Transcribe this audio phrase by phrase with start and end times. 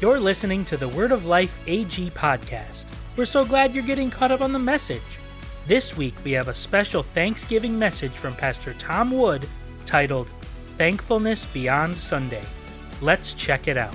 [0.00, 2.86] You're listening to the Word of Life AG podcast.
[3.18, 5.18] We're so glad you're getting caught up on the message.
[5.66, 9.46] This week, we have a special Thanksgiving message from Pastor Tom Wood
[9.84, 10.30] titled
[10.78, 12.44] Thankfulness Beyond Sunday.
[13.02, 13.94] Let's check it out.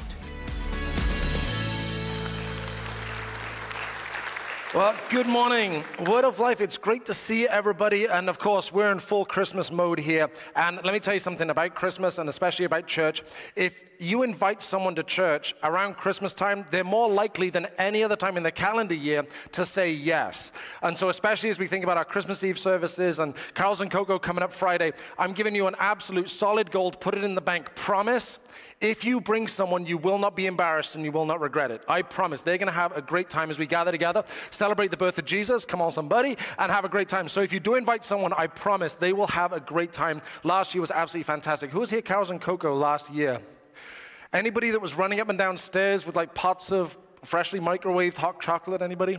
[4.76, 5.86] Well, good morning.
[6.06, 8.08] Word of Life, it's great to see everybody.
[8.08, 10.30] And of course, we're in full Christmas mode here.
[10.54, 13.24] And let me tell you something about Christmas and especially about church.
[13.56, 18.18] If you invite someone to church around Christmas time, they're more likely than any other
[18.18, 20.52] time in the calendar year to say yes.
[20.82, 24.20] And so, especially as we think about our Christmas Eve services and Carols and Cocoa
[24.20, 27.74] coming up Friday, I'm giving you an absolute solid gold, put it in the bank
[27.76, 28.40] promise
[28.82, 31.82] if you bring someone, you will not be embarrassed and you will not regret it.
[31.88, 32.42] I promise.
[32.42, 35.26] They're going to have a great time as we gather together, celebrate the birth of
[35.26, 35.66] Jesus.
[35.66, 37.30] Come on, somebody, and have a great time.
[37.30, 40.22] So if you do invite someone, I promise they will have a great time.
[40.44, 41.72] Last year was absolutely fantastic.
[41.72, 43.40] Who was here, Carols and Cocoa, last year?
[44.34, 48.42] Anybody that was running up and down stairs with like pots of freshly microwaved hot
[48.42, 48.82] chocolate?
[48.82, 49.18] Anybody?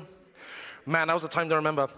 [0.84, 1.88] Man, that was a time to remember.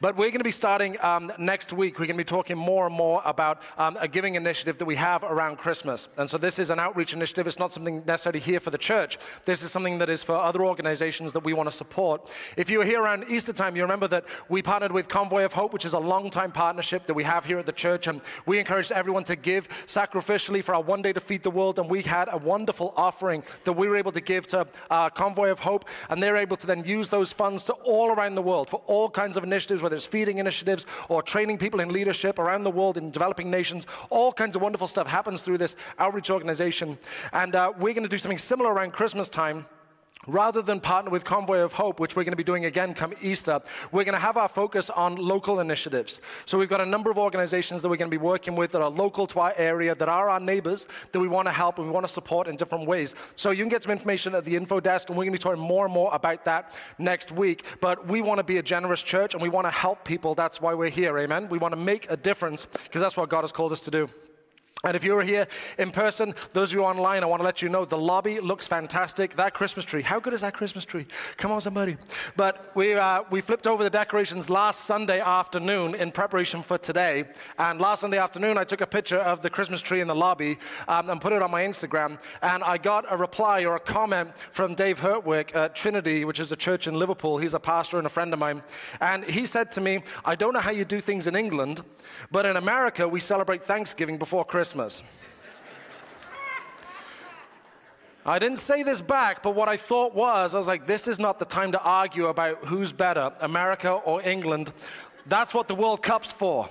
[0.00, 2.00] But we're going to be starting um, next week.
[2.00, 4.96] We're going to be talking more and more about um, a giving initiative that we
[4.96, 6.08] have around Christmas.
[6.16, 7.46] And so this is an outreach initiative.
[7.46, 9.18] It's not something necessarily here for the church.
[9.44, 12.28] This is something that is for other organizations that we want to support.
[12.56, 15.52] If you were here around Easter time, you remember that we partnered with Convoy of
[15.52, 18.08] Hope, which is a long-time partnership that we have here at the church.
[18.08, 21.78] And we encouraged everyone to give sacrificially for our One Day to Feed the World.
[21.78, 25.50] And we had a wonderful offering that we were able to give to uh, Convoy
[25.50, 25.84] of Hope.
[26.10, 29.08] And they're able to then use those funds to all around the world for all
[29.08, 32.70] kinds of initiatives initiatives, whether it's feeding initiatives or training people in leadership around the
[32.70, 33.86] world in developing nations.
[34.10, 36.98] All kinds of wonderful stuff happens through this outreach organization.
[37.32, 39.66] And uh, we're going to do something similar around Christmas time
[40.28, 43.14] Rather than partner with Convoy of Hope, which we're going to be doing again come
[43.22, 46.20] Easter, we're going to have our focus on local initiatives.
[46.44, 48.82] So we've got a number of organizations that we're going to be working with that
[48.82, 51.86] are local to our area, that are our neighbors, that we want to help and
[51.86, 53.14] we want to support in different ways.
[53.36, 55.42] So you can get some information at the info desk, and we're going to be
[55.42, 57.64] talking more and more about that next week.
[57.80, 60.34] But we want to be a generous church and we want to help people.
[60.34, 61.48] That's why we're here, amen?
[61.48, 64.10] We want to make a difference because that's what God has called us to do.
[64.84, 67.68] And if you're here in person, those of you online, I want to let you
[67.68, 69.34] know the lobby looks fantastic.
[69.34, 71.06] That Christmas tree, how good is that Christmas tree?
[71.36, 71.96] Come on, somebody.
[72.36, 77.24] But we, uh, we flipped over the decorations last Sunday afternoon in preparation for today.
[77.58, 80.58] And last Sunday afternoon, I took a picture of the Christmas tree in the lobby
[80.86, 82.20] um, and put it on my Instagram.
[82.40, 86.52] And I got a reply or a comment from Dave Hurtwick at Trinity, which is
[86.52, 87.38] a church in Liverpool.
[87.38, 88.62] He's a pastor and a friend of mine.
[89.00, 91.80] And he said to me, I don't know how you do things in England,
[92.30, 94.67] but in America, we celebrate Thanksgiving before Christmas.
[98.26, 101.18] I didn't say this back, but what I thought was, I was like, this is
[101.18, 104.70] not the time to argue about who's better, America or England.
[105.26, 106.68] That's what the World Cup's for.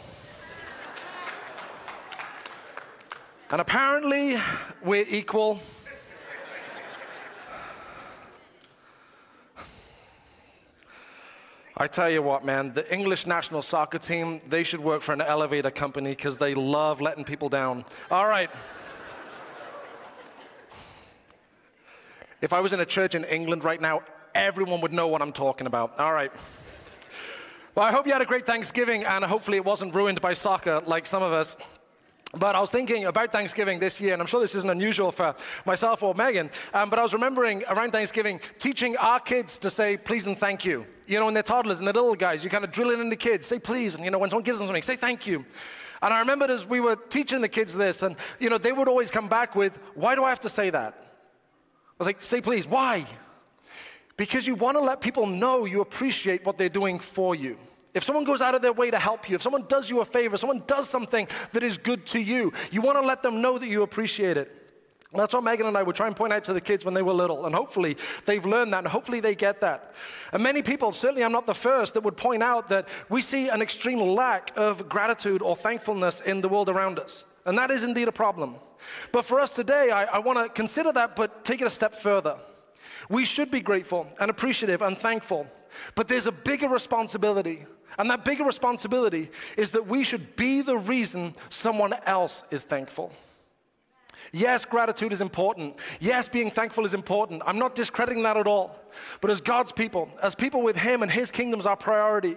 [3.49, 4.37] and apparently,
[4.83, 5.59] we're equal.
[11.79, 15.21] I tell you what, man, the English national soccer team, they should work for an
[15.21, 17.85] elevator company because they love letting people down.
[18.09, 18.49] All right.
[22.41, 24.01] if I was in a church in England right now,
[24.33, 25.99] everyone would know what I'm talking about.
[25.99, 26.31] All right.
[27.75, 30.81] Well, I hope you had a great Thanksgiving and hopefully it wasn't ruined by soccer
[30.87, 31.57] like some of us.
[32.33, 35.33] But I was thinking about Thanksgiving this year, and I'm sure this isn't unusual for
[35.65, 39.95] myself or Megan, um, but I was remembering around Thanksgiving teaching our kids to say
[39.95, 40.85] please and thank you.
[41.07, 43.15] You know, when they're toddlers and they're little guys, you kind of drill it into
[43.15, 45.45] kids, say please, and you know, when someone gives them something, say thank you.
[46.01, 48.89] And I remembered as we were teaching the kids this, and you know, they would
[48.89, 50.95] always come back with, why do I have to say that?
[50.99, 53.05] I was like, say please, why?
[54.17, 57.57] Because you want to let people know you appreciate what they're doing for you.
[57.93, 60.05] If someone goes out of their way to help you, if someone does you a
[60.05, 63.57] favor, someone does something that is good to you, you want to let them know
[63.57, 64.51] that you appreciate it.
[65.11, 66.93] And that's what Megan and I would try and point out to the kids when
[66.93, 67.45] they were little.
[67.45, 67.95] And hopefully
[68.25, 69.93] they've learned that and hopefully they get that.
[70.33, 73.47] And many people, certainly I'm not the first, that would point out that we see
[73.47, 77.23] an extreme lack of gratitude or thankfulness in the world around us.
[77.45, 78.57] And that is indeed a problem.
[79.13, 81.95] But for us today, I, I want to consider that, but take it a step
[81.95, 82.37] further.
[83.09, 85.47] We should be grateful and appreciative and thankful.
[85.95, 87.65] But there's a bigger responsibility
[87.97, 93.11] and that bigger responsibility is that we should be the reason someone else is thankful.
[94.31, 95.75] Yes, gratitude is important.
[95.99, 97.41] Yes, being thankful is important.
[97.45, 98.77] I'm not discrediting that at all.
[99.21, 102.35] But as God's people, as people with Him and His kingdom's our priority,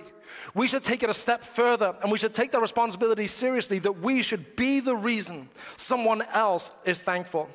[0.55, 4.01] we should take it a step further and we should take that responsibility seriously that
[4.01, 7.49] we should be the reason someone else is thankful.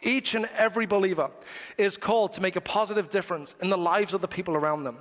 [0.00, 1.30] Each and every believer
[1.78, 4.98] is called to make a positive difference in the lives of the people around them.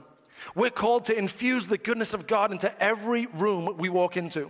[0.55, 4.49] We're called to infuse the goodness of God into every room we walk into.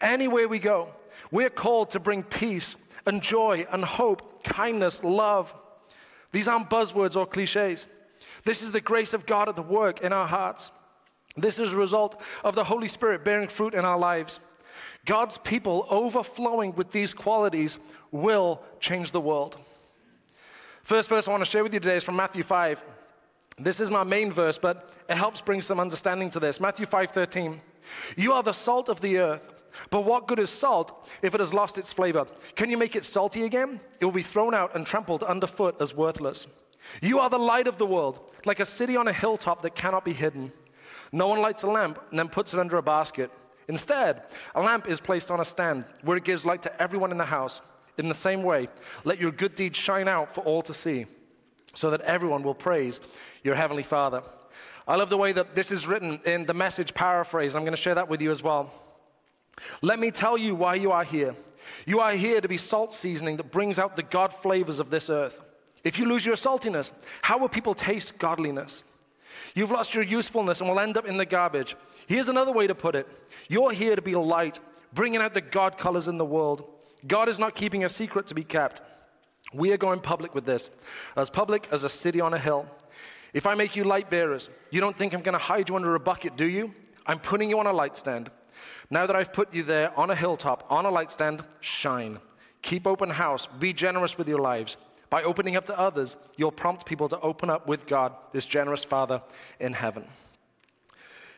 [0.00, 0.88] Anywhere we go,
[1.30, 5.54] we're called to bring peace and joy and hope, kindness, love.
[6.32, 7.86] These aren't buzzwords or cliches.
[8.44, 10.70] This is the grace of God at the work in our hearts.
[11.36, 14.40] This is a result of the Holy Spirit bearing fruit in our lives.
[15.04, 17.78] God's people overflowing with these qualities
[18.10, 19.56] will change the world.
[20.82, 22.82] First verse I want to share with you today is from Matthew 5.
[23.60, 26.60] This isn't our main verse, but it helps bring some understanding to this.
[26.60, 27.60] Matthew 5:13.
[28.16, 29.52] You are the salt of the earth.
[29.90, 32.26] But what good is salt if it has lost its flavor?
[32.56, 33.80] Can you make it salty again?
[34.00, 36.46] It will be thrown out and trampled underfoot as worthless.
[37.00, 40.04] You are the light of the world, like a city on a hilltop that cannot
[40.04, 40.52] be hidden.
[41.12, 43.30] No one lights a lamp and then puts it under a basket.
[43.68, 44.24] Instead,
[44.54, 47.26] a lamp is placed on a stand where it gives light to everyone in the
[47.26, 47.60] house.
[47.98, 48.68] In the same way,
[49.04, 51.06] let your good deeds shine out for all to see,
[51.74, 53.00] so that everyone will praise
[53.42, 54.22] your heavenly Father.
[54.88, 57.54] I love the way that this is written in the message paraphrase.
[57.54, 58.72] I'm going to share that with you as well.
[59.82, 61.34] Let me tell you why you are here.
[61.86, 65.08] You are here to be salt seasoning that brings out the God flavors of this
[65.10, 65.42] earth.
[65.84, 68.82] If you lose your saltiness, how will people taste godliness?
[69.54, 71.76] You've lost your usefulness and will end up in the garbage.
[72.06, 73.06] Here's another way to put it
[73.48, 74.58] You're here to be a light,
[74.92, 76.64] bringing out the God colors in the world.
[77.06, 78.82] God is not keeping a secret to be kept.
[79.52, 80.70] We are going public with this,
[81.16, 82.66] as public as a city on a hill.
[83.32, 85.94] If I make you light bearers, you don't think I'm going to hide you under
[85.94, 86.74] a bucket, do you?
[87.06, 88.30] I'm putting you on a light stand.
[88.90, 92.18] Now that I've put you there on a hilltop, on a light stand, shine.
[92.62, 93.46] Keep open house.
[93.46, 94.76] Be generous with your lives.
[95.08, 98.84] By opening up to others, you'll prompt people to open up with God, this generous
[98.84, 99.22] Father
[99.58, 100.06] in heaven.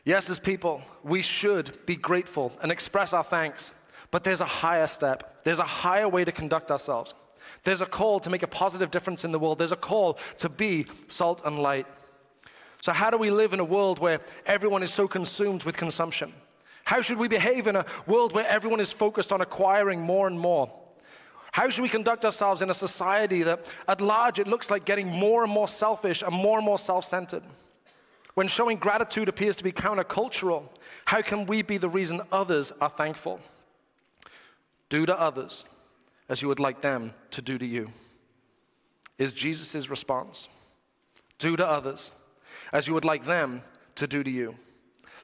[0.05, 3.71] Yes, as people, we should be grateful and express our thanks,
[4.11, 5.45] but there's a higher step.
[5.45, 7.15] There's a higher way to conduct ourselves.
[7.65, 9.59] There's a call to make a positive difference in the world.
[9.59, 11.87] There's a call to be salt and light.
[12.81, 16.33] So, how do we live in a world where everyone is so consumed with consumption?
[16.85, 20.39] How should we behave in a world where everyone is focused on acquiring more and
[20.39, 20.73] more?
[21.53, 25.07] How should we conduct ourselves in a society that, at large, it looks like getting
[25.07, 27.45] more and more selfish and more and more self centered?
[28.35, 30.65] When showing gratitude appears to be countercultural,
[31.05, 33.39] how can we be the reason others are thankful?
[34.89, 35.65] Do to others
[36.33, 37.93] as you would like them to do to you,
[39.19, 40.49] is Jesus' response.
[41.39, 42.11] Do to others
[42.73, 43.61] as you would like them
[43.97, 44.55] to do to you.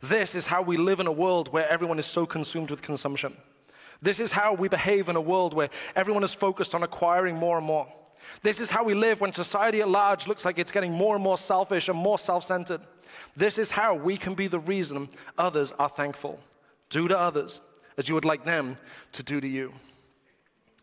[0.02, 3.34] This is how we live in a world where everyone is so consumed with consumption.
[4.02, 7.56] This is how we behave in a world where everyone is focused on acquiring more
[7.56, 7.90] and more.
[8.42, 11.24] This is how we live when society at large looks like it's getting more and
[11.24, 12.82] more selfish and more self centered.
[13.34, 15.08] This is how we can be the reason
[15.38, 16.38] others are thankful.
[16.90, 17.62] Do to others
[17.96, 18.76] as you would like them
[19.12, 19.72] to do to you.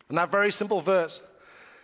[0.08, 1.22] And that very simple verse,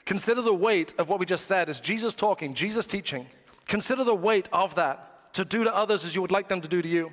[0.05, 3.27] consider the weight of what we just said as Jesus talking, Jesus teaching.
[3.67, 6.69] Consider the weight of that to do to others as you would like them to
[6.69, 7.13] do to you.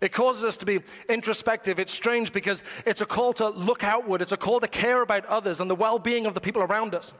[0.00, 1.78] It causes us to be introspective.
[1.78, 5.24] It's strange because it's a call to look outward, it's a call to care about
[5.26, 7.12] others and the well being of the people around us.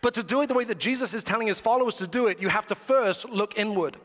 [0.00, 2.40] But to do it the way that Jesus is telling his followers to do it,
[2.40, 3.96] you have to first look inward.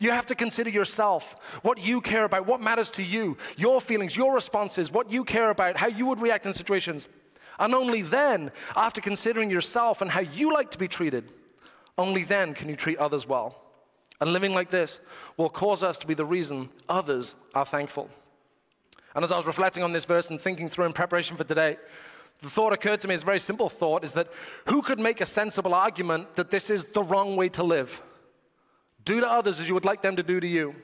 [0.00, 4.16] You have to consider yourself, what you care about, what matters to you, your feelings,
[4.16, 7.08] your responses, what you care about, how you would react in situations.
[7.58, 11.32] And only then, after considering yourself and how you like to be treated,
[11.96, 13.60] only then can you treat others well.
[14.20, 15.00] And living like this
[15.36, 18.10] will cause us to be the reason others are thankful.
[19.14, 21.76] And as I was reflecting on this verse and thinking through in preparation for today,
[22.40, 24.28] the thought occurred to me, is a very simple thought, is that
[24.66, 28.00] who could make a sensible argument that this is the wrong way to live?
[29.04, 30.74] Do to others as you would like them to do to you.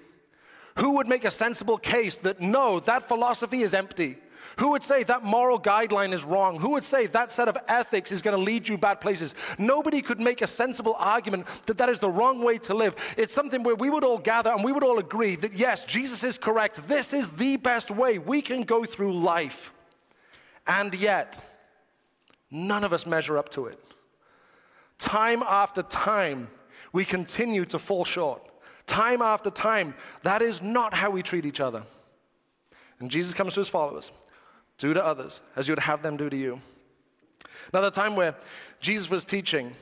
[0.78, 4.18] Who would make a sensible case that no, that philosophy is empty?
[4.58, 6.58] Who would say that moral guideline is wrong?
[6.58, 9.34] Who would say that set of ethics is going to lead you bad places?
[9.58, 12.94] Nobody could make a sensible argument that that is the wrong way to live.
[13.16, 16.23] It's something where we would all gather and we would all agree that yes, Jesus
[16.23, 16.87] is correct.
[16.88, 19.73] This is the best way we can go through life.
[20.66, 21.42] And yet,
[22.50, 23.78] none of us measure up to it.
[24.99, 26.49] Time after time,
[26.92, 28.42] we continue to fall short.
[28.87, 31.82] Time after time, that is not how we treat each other.
[33.00, 34.11] And Jesus comes to his followers
[34.78, 36.61] do to others as you would have them do to you.
[37.73, 38.35] Now, the time where
[38.81, 39.75] Jesus was teaching,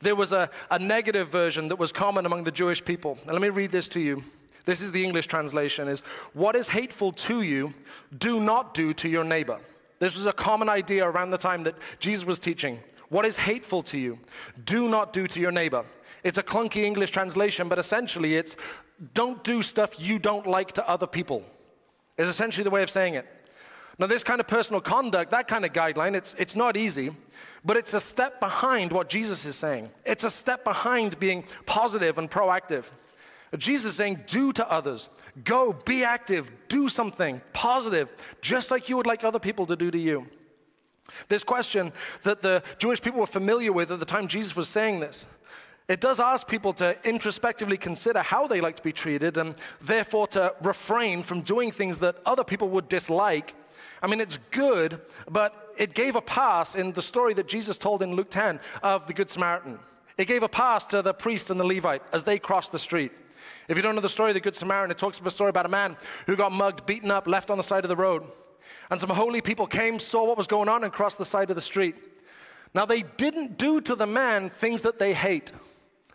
[0.00, 3.18] there was a, a negative version that was common among the Jewish people.
[3.22, 4.24] And let me read this to you.
[4.64, 6.00] This is the English translation is
[6.32, 7.72] what is hateful to you,
[8.18, 9.60] do not do to your neighbor.
[10.00, 12.80] This was a common idea around the time that Jesus was teaching.
[13.08, 14.18] What is hateful to you,
[14.64, 15.84] do not do to your neighbor.
[16.24, 18.56] It's a clunky English translation, but essentially it's
[19.14, 21.44] don't do stuff you don't like to other people,
[22.16, 23.26] is essentially the way of saying it.
[23.98, 27.14] Now, this kind of personal conduct, that kind of guideline, it's, it's not easy,
[27.64, 29.88] but it's a step behind what Jesus is saying.
[30.04, 32.84] It's a step behind being positive and proactive.
[33.56, 35.08] Jesus is saying, do to others,
[35.44, 38.12] go, be active, do something positive,
[38.42, 40.26] just like you would like other people to do to you.
[41.28, 45.00] This question that the Jewish people were familiar with at the time Jesus was saying
[45.00, 45.24] this
[45.88, 50.26] It does ask people to introspectively consider how they like to be treated and therefore
[50.28, 53.54] to refrain from doing things that other people would dislike.
[54.02, 55.00] I mean, it's good,
[55.30, 59.06] but it gave a pass in the story that Jesus told in Luke 10 of
[59.06, 59.78] the Good Samaritan.
[60.18, 63.12] It gave a pass to the priest and the Levite as they crossed the street.
[63.68, 65.50] If you don't know the story of the Good Samaritan, it talks about a story
[65.50, 68.24] about a man who got mugged, beaten up, left on the side of the road.
[68.90, 71.56] And some holy people came, saw what was going on, and crossed the side of
[71.56, 71.96] the street.
[72.74, 75.52] Now, they didn't do to the man things that they hate.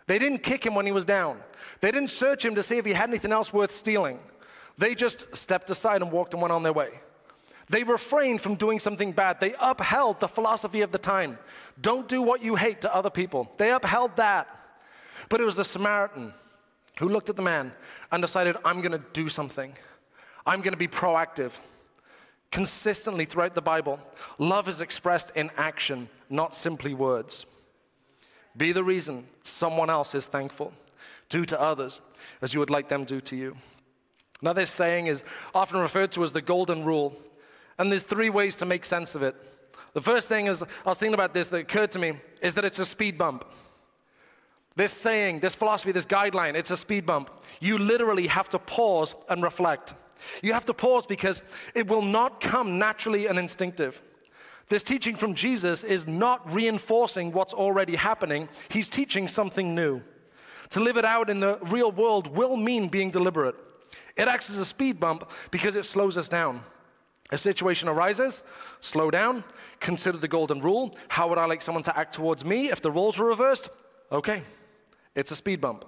[0.06, 1.40] They didn't kick him when he was down.
[1.80, 4.18] They didn't search him to see if he had anything else worth stealing.
[4.78, 7.00] They just stepped aside and walked and went on their way.
[7.72, 9.40] They refrained from doing something bad.
[9.40, 11.38] They upheld the philosophy of the time.
[11.80, 13.50] Don't do what you hate to other people.
[13.56, 14.46] They upheld that.
[15.30, 16.34] But it was the Samaritan
[16.98, 17.72] who looked at the man
[18.10, 19.72] and decided, I'm going to do something.
[20.44, 21.52] I'm going to be proactive.
[22.50, 23.98] Consistently throughout the Bible,
[24.38, 27.46] love is expressed in action, not simply words.
[28.54, 30.74] Be the reason someone else is thankful.
[31.30, 32.02] Do to others
[32.42, 33.56] as you would like them do to you.
[34.42, 35.22] Now, this saying is
[35.54, 37.16] often referred to as the golden rule,
[37.78, 39.36] and there's three ways to make sense of it.
[39.94, 42.64] The first thing is, I was thinking about this that occurred to me, is that
[42.64, 43.44] it's a speed bump.
[44.74, 47.30] This saying, this philosophy, this guideline, it's a speed bump.
[47.60, 49.94] You literally have to pause and reflect.
[50.42, 51.42] You have to pause because
[51.74, 54.00] it will not come naturally and instinctive.
[54.68, 60.00] This teaching from Jesus is not reinforcing what's already happening, he's teaching something new.
[60.70, 63.56] To live it out in the real world will mean being deliberate.
[64.16, 66.62] It acts as a speed bump because it slows us down.
[67.32, 68.42] A situation arises,
[68.80, 69.42] slow down,
[69.80, 70.94] consider the golden rule.
[71.08, 73.70] How would I like someone to act towards me if the roles were reversed?
[74.12, 74.42] Okay,
[75.14, 75.86] it's a speed bump.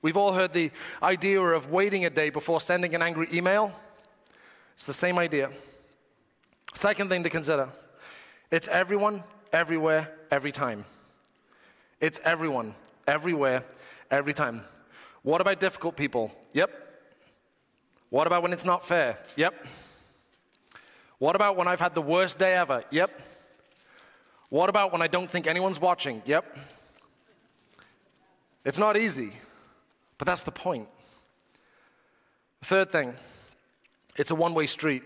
[0.00, 0.70] We've all heard the
[1.02, 3.72] idea of waiting a day before sending an angry email.
[4.74, 5.50] It's the same idea.
[6.72, 7.68] Second thing to consider
[8.50, 10.86] it's everyone, everywhere, every time.
[12.00, 12.74] It's everyone,
[13.06, 13.62] everywhere,
[14.10, 14.62] every time.
[15.20, 16.32] What about difficult people?
[16.54, 16.70] Yep.
[18.08, 19.18] What about when it's not fair?
[19.36, 19.66] Yep.
[21.18, 22.84] What about when I've had the worst day ever?
[22.90, 23.10] Yep.
[24.50, 26.22] What about when I don't think anyone's watching?
[26.24, 26.56] Yep.
[28.64, 29.32] It's not easy,
[30.16, 30.88] but that's the point.
[32.62, 33.14] Third thing,
[34.16, 35.02] it's a one way street.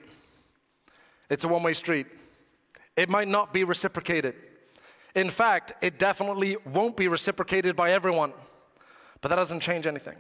[1.29, 2.07] It's a one way street.
[2.97, 4.35] It might not be reciprocated.
[5.15, 8.33] In fact, it definitely won't be reciprocated by everyone,
[9.21, 10.17] but that doesn't change anything.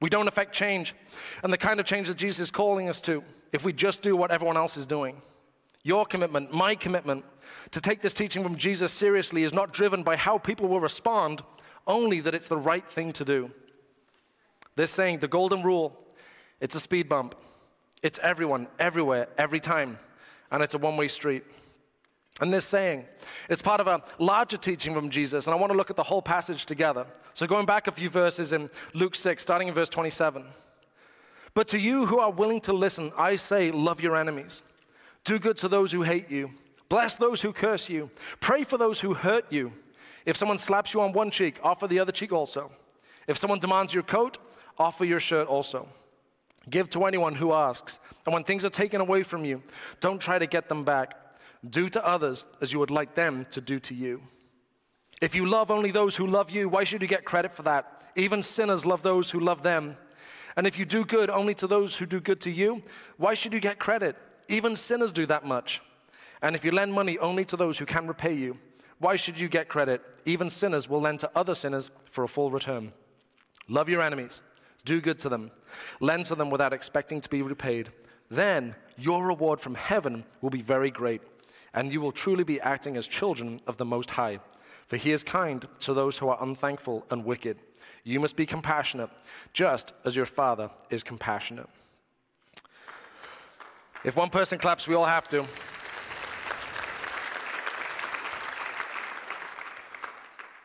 [0.00, 0.94] We don't affect change
[1.42, 4.16] and the kind of change that Jesus is calling us to if we just do
[4.16, 5.20] what everyone else is doing.
[5.82, 7.24] Your commitment, my commitment
[7.72, 11.42] to take this teaching from Jesus seriously is not driven by how people will respond,
[11.86, 13.50] only that it's the right thing to do.
[14.76, 15.96] This saying, the golden rule,
[16.60, 17.34] it's a speed bump.
[18.02, 19.98] It's everyone, everywhere, every time,
[20.50, 21.44] and it's a one way street.
[22.40, 23.04] And this saying,
[23.48, 26.02] it's part of a larger teaching from Jesus, and I want to look at the
[26.02, 27.06] whole passage together.
[27.34, 30.44] So, going back a few verses in Luke 6, starting in verse 27.
[31.54, 34.62] But to you who are willing to listen, I say, love your enemies.
[35.24, 36.50] Do good to those who hate you.
[36.88, 38.10] Bless those who curse you.
[38.40, 39.72] Pray for those who hurt you.
[40.24, 42.70] If someone slaps you on one cheek, offer the other cheek also.
[43.26, 44.38] If someone demands your coat,
[44.78, 45.88] offer your shirt also.
[46.70, 47.98] Give to anyone who asks.
[48.24, 49.62] And when things are taken away from you,
[50.00, 51.16] don't try to get them back.
[51.68, 54.22] Do to others as you would like them to do to you.
[55.20, 58.10] If you love only those who love you, why should you get credit for that?
[58.16, 59.96] Even sinners love those who love them.
[60.56, 62.82] And if you do good only to those who do good to you,
[63.16, 64.16] why should you get credit?
[64.48, 65.80] Even sinners do that much.
[66.42, 68.58] And if you lend money only to those who can repay you,
[68.98, 70.02] why should you get credit?
[70.24, 72.92] Even sinners will lend to other sinners for a full return.
[73.68, 74.42] Love your enemies,
[74.84, 75.50] do good to them,
[76.00, 77.90] lend to them without expecting to be repaid.
[78.30, 81.22] Then your reward from heaven will be very great
[81.74, 84.40] and you will truly be acting as children of the Most High.
[84.86, 87.58] For he is kind to those who are unthankful and wicked.
[88.04, 89.10] You must be compassionate,
[89.52, 91.68] just as your Father is compassionate.
[94.04, 95.46] If one person claps, we all have to.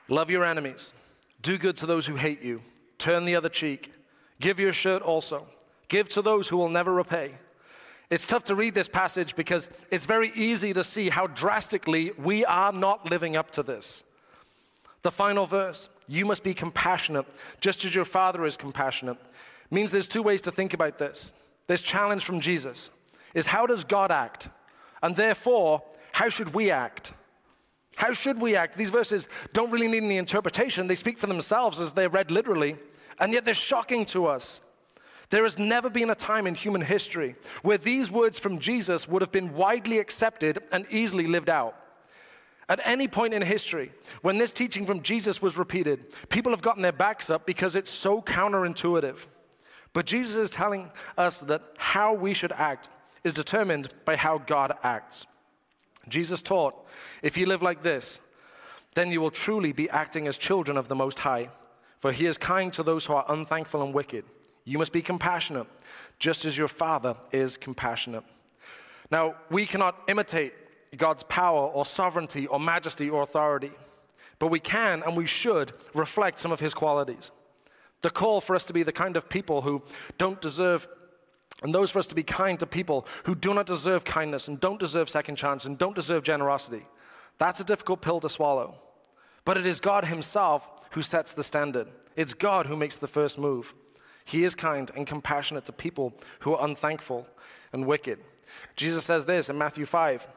[0.08, 0.94] Love your enemies.
[1.42, 2.62] Do good to those who hate you.
[2.98, 3.94] Turn the other cheek.
[4.40, 5.48] Give your shirt also.
[5.88, 7.34] Give to those who will never repay.
[8.10, 12.46] It's tough to read this passage because it's very easy to see how drastically we
[12.46, 14.04] are not living up to this.
[15.02, 17.26] The final verse, you must be compassionate,
[17.60, 19.18] just as your Father is compassionate,
[19.70, 21.34] means there's two ways to think about this.
[21.68, 22.90] This challenge from Jesus
[23.36, 24.50] is how does God act?
[25.04, 25.84] And therefore,
[26.14, 27.14] how should we act?
[27.96, 28.78] How should we act?
[28.78, 30.88] These verses don't really need any interpretation.
[30.88, 32.78] They speak for themselves as they're read literally,
[33.20, 34.62] and yet they're shocking to us.
[35.30, 39.22] There has never been a time in human history where these words from Jesus would
[39.22, 41.76] have been widely accepted and easily lived out.
[42.70, 46.82] At any point in history, when this teaching from Jesus was repeated, people have gotten
[46.82, 49.26] their backs up because it's so counterintuitive.
[49.94, 52.90] But Jesus is telling us that how we should act
[53.24, 55.26] is determined by how God acts.
[56.10, 56.76] Jesus taught,
[57.22, 58.20] if you live like this,
[58.96, 61.50] then you will truly be acting as children of the Most High,
[62.00, 64.26] for he is kind to those who are unthankful and wicked.
[64.66, 65.68] You must be compassionate,
[66.20, 68.24] just as your Father is compassionate.
[69.10, 70.54] Now, we cannot imitate
[70.96, 73.72] God's power or sovereignty or majesty or authority.
[74.40, 77.32] But we can and we should reflect some of his qualities.
[78.02, 79.82] The call for us to be the kind of people who
[80.18, 80.88] don't deserve,
[81.64, 84.60] and those for us to be kind to people who do not deserve kindness and
[84.60, 86.86] don't deserve second chance and don't deserve generosity.
[87.40, 88.76] That's a difficult pill to swallow.
[89.46, 91.88] But it is God Himself who sets the standard.
[92.16, 93.74] It's God who makes the first move.
[94.26, 97.28] He is kind and compassionate to people who are unthankful
[97.72, 98.20] and wicked.
[98.76, 100.28] Jesus says this in Matthew 5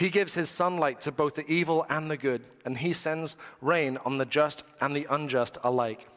[0.00, 3.98] he gives his sunlight to both the evil and the good, and he sends rain
[4.06, 6.08] on the just and the unjust alike.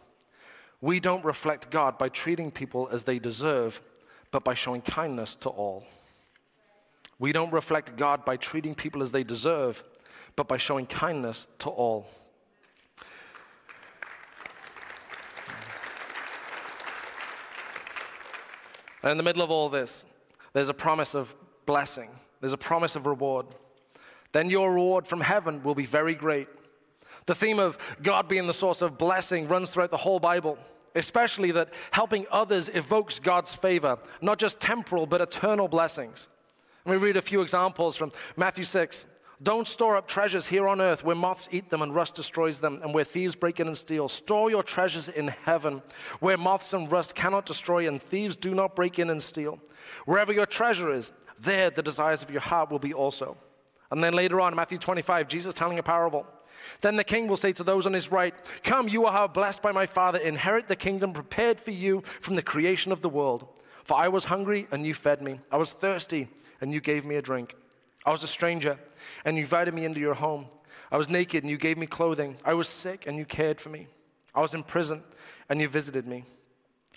[0.80, 3.82] We don't reflect God by treating people as they deserve,
[4.32, 5.84] but by showing kindness to all.
[7.20, 9.84] We don't reflect God by treating people as they deserve,
[10.38, 12.08] but by showing kindness to all.
[19.02, 20.06] And in the middle of all this,
[20.54, 21.36] there's a promise of
[21.66, 23.48] blessing, there's a promise of reward
[24.34, 26.50] then your reward from heaven will be very great.
[27.26, 30.58] The theme of God being the source of blessing runs throughout the whole Bible,
[30.94, 36.28] especially that helping others evokes God's favor, not just temporal, but eternal blessings.
[36.86, 39.06] Let me read a few examples from Matthew 6.
[39.42, 42.80] Don't store up treasures here on earth where moths eat them and rust destroys them,
[42.82, 44.10] and where thieves break in and steal.
[44.10, 45.82] Store your treasures in heaven
[46.20, 49.60] where moths and rust cannot destroy and thieves do not break in and steal.
[50.06, 53.38] Wherever your treasure is, there the desires of your heart will be also.
[53.94, 56.26] And then later on, Matthew 25, Jesus telling a parable.
[56.82, 58.34] Then the king will say to those on his right,
[58.64, 62.42] Come, you are blessed by my Father, inherit the kingdom prepared for you from the
[62.42, 63.48] creation of the world.
[63.84, 65.42] For I was hungry, and you fed me.
[65.52, 66.28] I was thirsty,
[66.60, 67.56] and you gave me a drink.
[68.04, 68.80] I was a stranger,
[69.26, 70.48] and you invited me into your home.
[70.92, 72.38] I was naked, and you gave me clothing.
[72.44, 73.86] I was sick, and you cared for me.
[74.34, 75.04] I was in prison,
[75.50, 76.26] and you visited me.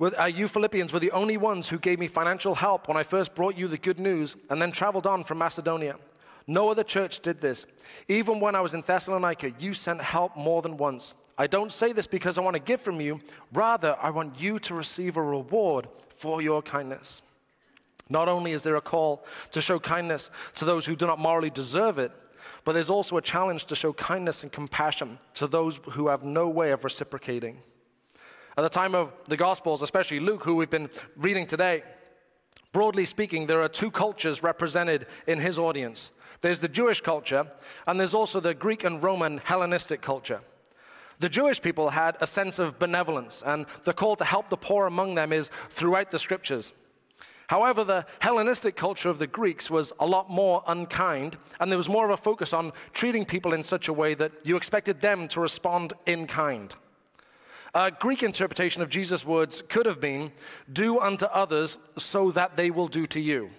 [0.00, 3.34] uh, you Philippians were the only ones who gave me financial help when I first
[3.34, 5.96] brought you the good news and then traveled on from Macedonia.
[6.46, 7.64] No other church did this.
[8.08, 11.14] Even when I was in Thessalonica, you sent help more than once.
[11.38, 13.20] I don't say this because I want to give from you.
[13.52, 17.22] Rather, I want you to receive a reward for your kindness.
[18.08, 21.50] Not only is there a call to show kindness to those who do not morally
[21.50, 22.12] deserve it,
[22.64, 26.48] but there's also a challenge to show kindness and compassion to those who have no
[26.48, 27.58] way of reciprocating.
[28.56, 31.82] At the time of the Gospels, especially Luke, who we've been reading today,
[32.72, 36.10] broadly speaking, there are two cultures represented in his audience
[36.44, 37.46] there's the Jewish culture,
[37.86, 40.42] and there's also the Greek and Roman Hellenistic culture.
[41.18, 44.86] The Jewish people had a sense of benevolence, and the call to help the poor
[44.86, 46.74] among them is throughout the scriptures.
[47.46, 51.88] However, the Hellenistic culture of the Greeks was a lot more unkind, and there was
[51.88, 55.28] more of a focus on treating people in such a way that you expected them
[55.28, 56.74] to respond in kind.
[57.74, 60.30] A Greek interpretation of Jesus' words could have been,
[60.72, 63.50] Do unto others so that they will do to you.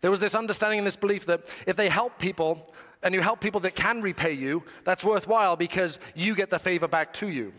[0.00, 3.40] There was this understanding and this belief that if they help people, and you help
[3.40, 7.52] people that can repay you, that's worthwhile because you get the favor back to you,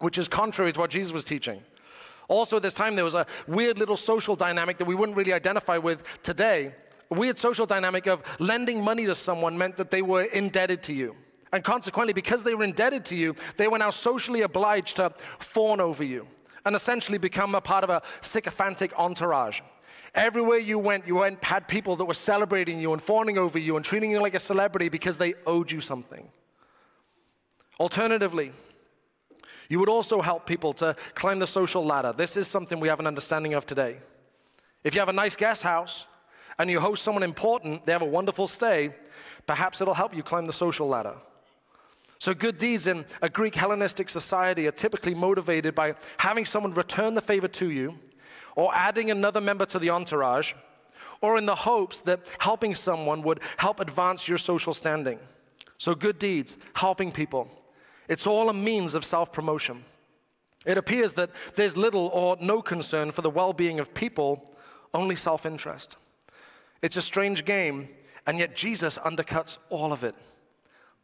[0.00, 1.62] which is contrary to what Jesus was teaching.
[2.28, 5.32] Also, at this time, there was a weird little social dynamic that we wouldn't really
[5.32, 6.74] identify with today.
[7.10, 10.92] A weird social dynamic of lending money to someone meant that they were indebted to
[10.92, 11.14] you.
[11.52, 15.80] And consequently, because they were indebted to you, they were now socially obliged to fawn
[15.80, 16.26] over you
[16.64, 19.60] and essentially become a part of a sycophantic entourage.
[20.14, 23.76] Everywhere you went, you went, had people that were celebrating you and fawning over you
[23.76, 26.28] and treating you like a celebrity because they owed you something.
[27.78, 28.52] Alternatively,
[29.68, 32.12] you would also help people to climb the social ladder.
[32.12, 33.98] This is something we have an understanding of today.
[34.82, 36.06] If you have a nice guest house
[36.58, 38.94] and you host someone important, they have a wonderful stay,
[39.46, 41.16] perhaps it'll help you climb the social ladder.
[42.18, 47.14] So, good deeds in a Greek Hellenistic society are typically motivated by having someone return
[47.14, 47.98] the favor to you,
[48.54, 50.54] or adding another member to the entourage,
[51.20, 55.18] or in the hopes that helping someone would help advance your social standing.
[55.78, 57.50] So, good deeds, helping people,
[58.08, 59.84] It's all a means of self promotion.
[60.64, 64.56] It appears that there's little or no concern for the well being of people,
[64.94, 65.96] only self interest.
[66.82, 67.88] It's a strange game,
[68.26, 70.14] and yet Jesus undercuts all of it.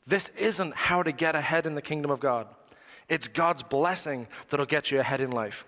[0.07, 2.49] This isn't how to get ahead in the kingdom of God.
[3.09, 5.65] It's God's blessing that'll get you ahead in life.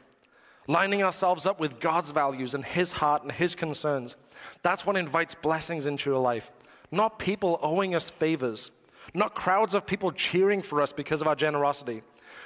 [0.66, 4.16] Lining ourselves up with God's values and His heart and His concerns.
[4.62, 6.51] That's what invites blessings into your life.
[6.90, 8.70] Not people owing us favors,
[9.12, 12.03] not crowds of people cheering for us because of our generosity,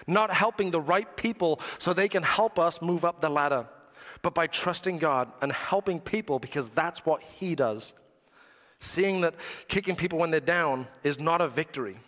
[0.07, 3.67] not helping the right people so they can help us move up the ladder,
[4.23, 7.95] but by trusting God and helping people because that's what He does.
[8.81, 9.35] Seeing that
[9.67, 11.99] kicking people when they're down is not a victory.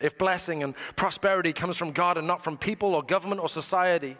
[0.00, 4.16] If blessing and prosperity comes from God and not from people or government or society,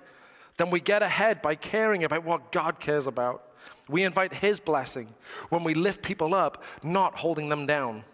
[0.57, 3.43] then we get ahead by caring about what God cares about.
[3.89, 5.15] We invite His blessing
[5.51, 8.05] when we lift people up, not holding them down.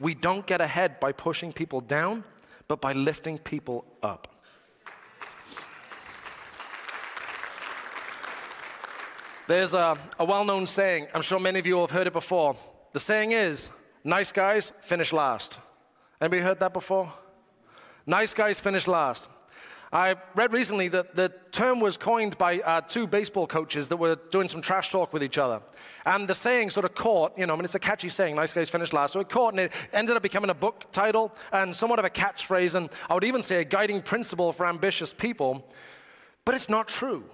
[0.00, 2.24] We don't get ahead by pushing people down,
[2.66, 4.28] but by lifting people up.
[9.46, 12.56] There's a, a well known saying, I'm sure many of you have heard it before.
[12.92, 13.70] The saying is,
[14.04, 15.58] nice guys finish last.
[16.20, 17.12] Anybody heard that before?
[18.06, 19.30] Nice guys finish last.
[19.94, 24.16] I read recently that the term was coined by uh, two baseball coaches that were
[24.30, 25.60] doing some trash talk with each other.
[26.06, 28.52] And the saying sort of caught, you know, I mean, it's a catchy saying, nice
[28.52, 29.12] guys finish last.
[29.12, 32.10] So it caught and it ended up becoming a book title and somewhat of a
[32.10, 35.66] catchphrase, and I would even say a guiding principle for ambitious people.
[36.44, 37.24] But it's not true.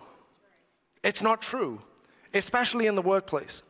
[1.04, 1.80] It's not true,
[2.34, 3.62] especially in the workplace.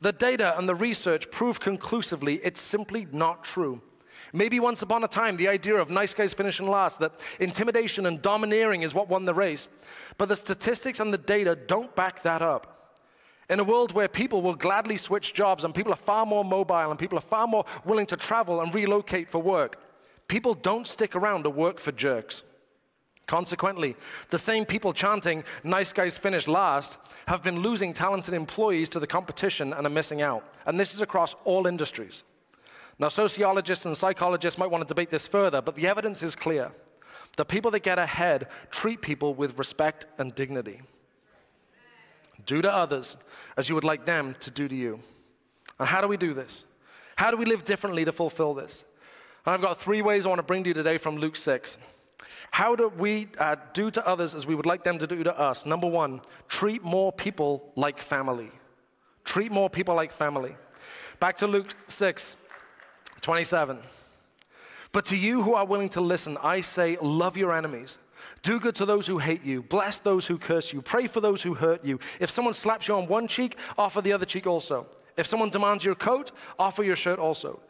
[0.00, 3.82] The data and the research prove conclusively it's simply not true.
[4.32, 8.20] Maybe once upon a time, the idea of nice guys finishing last, that intimidation and
[8.20, 9.68] domineering is what won the race.
[10.18, 12.74] But the statistics and the data don't back that up.
[13.48, 16.90] In a world where people will gladly switch jobs and people are far more mobile
[16.90, 19.80] and people are far more willing to travel and relocate for work,
[20.28, 22.42] people don't stick around to work for jerks.
[23.26, 23.96] Consequently,
[24.30, 26.98] the same people chanting, nice guys finish last,
[27.28, 30.50] have been losing talented employees to the competition and are missing out.
[30.64, 32.24] And this is across all industries.
[32.98, 36.72] Now, sociologists and psychologists might want to debate this further, but the evidence is clear.
[37.36, 40.80] The people that get ahead treat people with respect and dignity.
[42.46, 43.18] Do to others
[43.58, 45.00] as you would like them to do to you.
[45.78, 46.64] And how do we do this?
[47.16, 48.86] How do we live differently to fulfill this?
[49.44, 51.76] And I've got three ways I want to bring to you today from Luke 6.
[52.50, 55.38] How do we uh, do to others as we would like them to do to
[55.38, 55.66] us?
[55.66, 58.50] Number one, treat more people like family.
[59.24, 60.56] Treat more people like family.
[61.20, 62.36] Back to Luke 6.
[63.20, 63.78] 27.
[64.92, 67.98] But to you who are willing to listen, I say, love your enemies.
[68.42, 69.62] Do good to those who hate you.
[69.62, 70.80] Bless those who curse you.
[70.80, 71.98] Pray for those who hurt you.
[72.20, 74.86] If someone slaps you on one cheek, offer the other cheek also.
[75.16, 77.60] If someone demands your coat, offer your shirt also.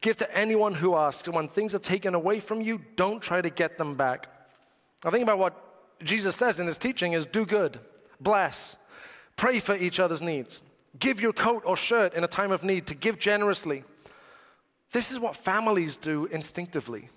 [0.00, 1.26] Give to anyone who asks.
[1.26, 4.28] And when things are taken away from you, don't try to get them back.
[5.04, 5.62] I think about what
[6.02, 7.78] Jesus says in his teaching is do good,
[8.20, 8.76] bless,
[9.36, 10.62] pray for each other's needs.
[10.98, 13.84] Give your coat or shirt in a time of need to give generously.
[14.92, 17.10] This is what families do instinctively.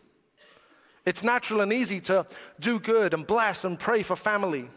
[1.05, 2.25] It's natural and easy to
[2.59, 4.69] do good and bless and pray for family.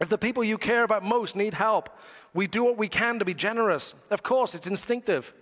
[0.00, 1.88] If the people you care about most need help,
[2.34, 3.94] we do what we can to be generous.
[4.10, 5.32] Of course, it's instinctive.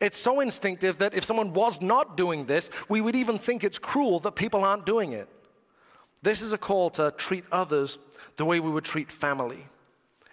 [0.00, 3.78] It's so instinctive that if someone was not doing this, we would even think it's
[3.78, 5.28] cruel that people aren't doing it.
[6.22, 7.98] This is a call to treat others
[8.36, 9.66] the way we would treat family.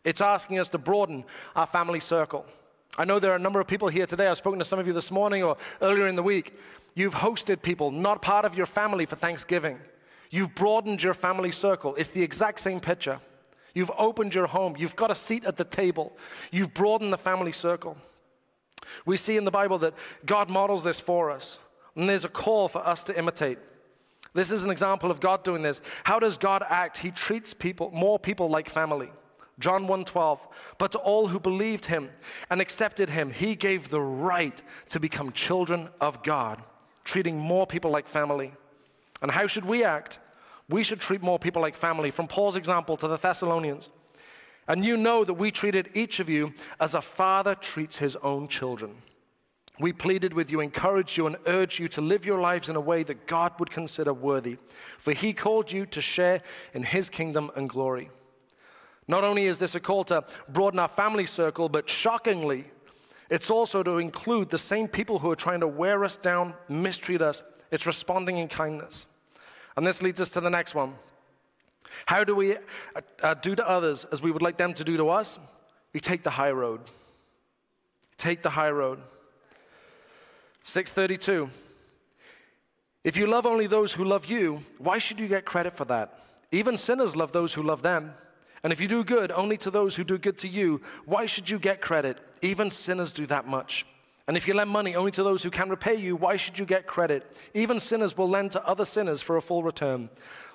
[0.04, 2.45] It's asking us to broaden our family circle.
[2.98, 4.28] I know there are a number of people here today.
[4.28, 6.54] I've spoken to some of you this morning or earlier in the week.
[6.95, 9.80] You've hosted people not part of your family for Thanksgiving.
[10.32, 11.95] You've broadened your family circle.
[11.95, 13.19] It's the exact same picture.
[13.74, 14.76] You've opened your home.
[14.78, 16.15] You've got a seat at the table.
[16.52, 17.98] You've broadened the family circle.
[19.06, 19.93] We see in the Bible that
[20.25, 21.60] God models this for us,
[21.95, 23.58] and there's a call for us to imitate.
[24.34, 25.82] This is an example of God doing this.
[26.04, 26.99] How does God act?
[26.99, 29.10] He treats people, more people like family.
[29.60, 30.39] John 1:12
[30.78, 32.10] But to all who believed him
[32.49, 36.63] and accepted him he gave the right to become children of God
[37.04, 38.54] treating more people like family.
[39.21, 40.19] And how should we act?
[40.69, 43.89] We should treat more people like family from Paul's example to the Thessalonians.
[44.70, 48.48] And you know that we treated each of you as a father treats his own
[48.48, 49.02] children.
[49.80, 52.82] We pleaded with you, encouraged you, and urged you to live your lives in a
[52.82, 54.58] way that God would consider worthy,
[55.00, 56.42] for he called you to share
[56.74, 58.12] in his kingdom and glory.
[59.08, 62.66] Not only is this a call to broaden our family circle, but shockingly,
[63.30, 67.22] it's also to include the same people who are trying to wear us down, mistreat
[67.22, 67.42] us.
[67.72, 69.08] It's responding in kindness.
[69.76, 70.94] And this leads us to the next one.
[72.06, 74.97] How do we uh, uh, do to others as we would like them to do
[74.97, 75.39] to us?
[75.93, 76.82] We take the high road.
[78.17, 78.99] Take the high road.
[80.63, 81.49] 632.
[83.04, 86.19] If you love only those who love you, why should you get credit for that?
[86.52, 88.13] Even sinners love those who love them.
[88.63, 91.49] And if you do good only to those who do good to you, why should
[91.49, 92.19] you get credit?
[92.41, 93.86] Even sinners do that much.
[94.28, 96.65] And if you lend money only to those who can repay you, why should you
[96.65, 97.25] get credit?
[97.54, 100.10] Even sinners will lend to other sinners for a full return.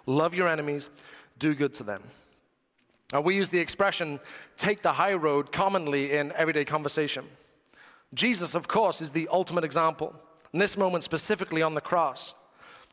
[0.07, 0.91] Love your enemies,
[1.39, 2.03] do good to them.
[3.13, 4.19] Now, we use the expression
[4.57, 7.27] take the high road commonly in everyday conversation.
[8.13, 10.15] Jesus, of course, is the ultimate example,
[10.53, 12.35] in this moment specifically on the cross,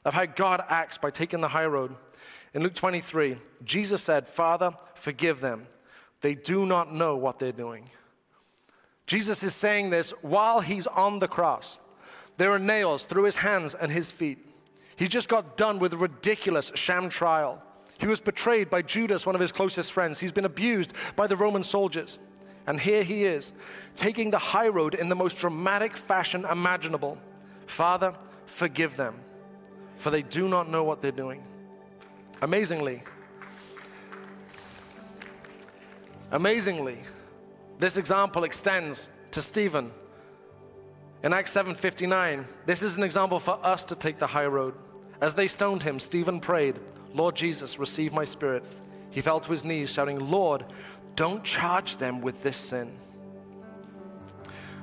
[0.04, 1.95] of how God acts by taking the high road.
[2.54, 5.67] In Luke 23, Jesus said, Father, forgive them.
[6.21, 7.89] They do not know what they're doing.
[9.08, 11.80] Jesus is saying this while he's on the cross.
[12.38, 14.39] There are nails through his hands and his feet.
[14.95, 17.62] He just got done with a ridiculous sham trial.
[18.02, 20.20] He was betrayed by Judas, one of his closest friends.
[20.20, 22.18] He's been abused by the Roman soldiers.
[22.66, 23.54] And here he is,
[23.96, 27.20] taking the high road in the most dramatic fashion imaginable.
[27.68, 28.16] Father,
[28.48, 29.16] forgive them,
[29.98, 31.44] for they do not know what they're doing.
[32.42, 33.04] Amazingly,
[36.32, 36.98] amazingly,
[37.78, 39.92] this example extends to Stephen.
[41.24, 44.74] In Acts 7:59, this is an example for us to take the high road.
[45.20, 46.80] As they stoned him, Stephen prayed,
[47.13, 48.63] "Lord Jesus, receive my spirit."
[49.10, 50.65] He fell to his knees, shouting, "Lord,
[51.15, 52.91] don't charge them with this sin."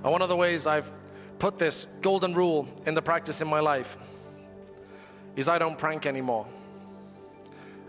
[0.03, 0.93] And one of the ways I've
[1.39, 3.97] put this golden rule into practice in my life
[5.37, 6.47] is I don't prank anymore.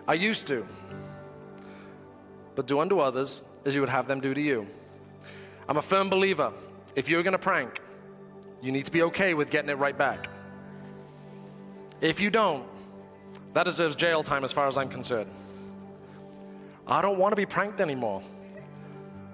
[0.08, 0.65] I used to.
[2.56, 4.67] But do unto others as you would have them do to you.
[5.67, 6.52] I'm a firm believer.
[6.95, 7.80] If you're going to prank,
[8.62, 10.30] you need to be okay with getting it right back.
[12.02, 12.65] If you don't,
[13.54, 15.30] that deserves jail time as far as I'm concerned.
[16.88, 18.22] I don't want to be pranked anymore.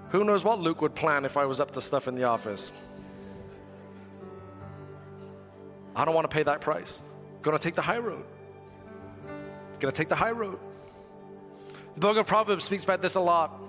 [0.09, 2.71] Who knows what Luke would plan if I was up to stuff in the office?
[5.95, 7.01] I don't want to pay that price.
[7.41, 8.25] Gonna take the high road.
[9.79, 10.59] Gonna take the high road.
[11.95, 13.61] The book of Proverbs speaks about this a lot.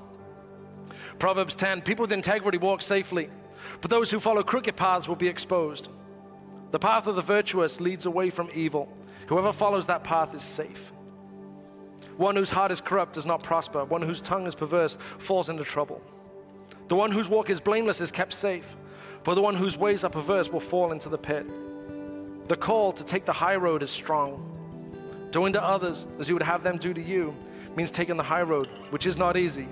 [1.18, 3.30] Proverbs 10 People with integrity walk safely,
[3.80, 5.88] but those who follow crooked paths will be exposed.
[6.72, 8.88] The path of the virtuous leads away from evil.
[9.26, 10.92] Whoever follows that path is safe.
[12.16, 13.84] One whose heart is corrupt does not prosper.
[13.84, 16.00] One whose tongue is perverse falls into trouble.
[16.88, 18.76] The one whose walk is blameless is kept safe,
[19.24, 21.46] but the one whose ways are perverse will fall into the pit.
[22.48, 24.52] The call to take the high road is strong.
[25.32, 27.34] Doing to others as you would have them do to you
[27.76, 29.68] means taking the high road, which is not easy.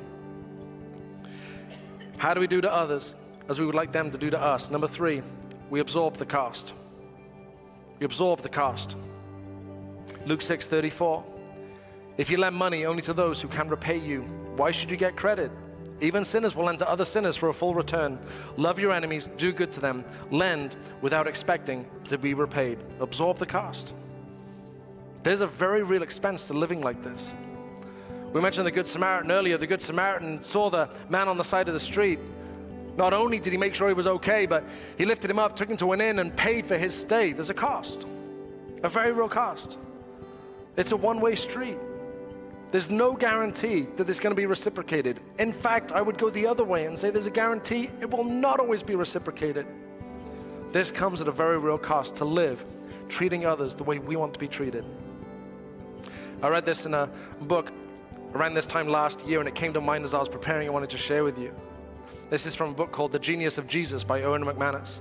[2.18, 3.14] How do we do to others
[3.48, 4.70] as we would like them to do to us?
[4.70, 5.22] Number three,
[5.70, 6.74] we absorb the cost.
[8.00, 8.96] We absorb the cost.
[10.26, 11.24] Luke 6 34.
[12.16, 14.22] If you lend money only to those who can repay you,
[14.56, 15.50] why should you get credit?
[16.00, 18.18] Even sinners will lend to other sinners for a full return.
[18.56, 22.78] Love your enemies, do good to them, lend without expecting to be repaid.
[23.00, 23.94] Absorb the cost.
[25.22, 27.34] There's a very real expense to living like this.
[28.32, 29.56] We mentioned the Good Samaritan earlier.
[29.56, 32.18] The Good Samaritan saw the man on the side of the street.
[32.96, 34.64] Not only did he make sure he was okay, but
[34.98, 37.32] he lifted him up, took him to an inn, and paid for his stay.
[37.32, 38.06] There's a cost,
[38.82, 39.78] a very real cost.
[40.76, 41.78] It's a one way street.
[42.70, 45.20] There's no guarantee that it's going to be reciprocated.
[45.38, 48.24] In fact, I would go the other way and say there's a guarantee it will
[48.24, 49.66] not always be reciprocated.
[50.72, 52.64] This comes at a very real cost to live,
[53.08, 54.84] treating others the way we want to be treated.
[56.42, 57.08] I read this in a
[57.42, 57.70] book
[58.34, 60.66] around this time last year, and it came to mind as I was preparing.
[60.66, 61.54] I wanted to share with you.
[62.28, 65.00] This is from a book called The Genius of Jesus by Erwin McManus.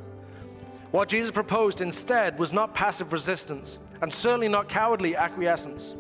[0.92, 5.96] What Jesus proposed instead was not passive resistance, and certainly not cowardly acquiescence.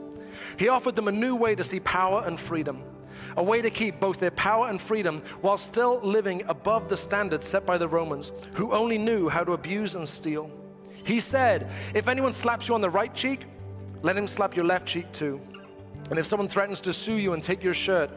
[0.59, 2.83] He offered them a new way to see power and freedom,
[3.37, 7.47] a way to keep both their power and freedom while still living above the standards
[7.47, 10.51] set by the Romans, who only knew how to abuse and steal.
[11.05, 13.45] He said, If anyone slaps you on the right cheek,
[14.01, 15.39] let him slap your left cheek too.
[16.09, 18.09] And if someone threatens to sue you and take your shirt,